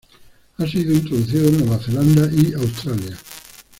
Ha 0.57 0.65
sido 0.65 0.93
introducida 0.95 1.47
en 1.47 1.57
Nueva 1.59 1.77
Zelanda 1.77 2.27
y 2.33 2.53
Australia. 2.55 3.15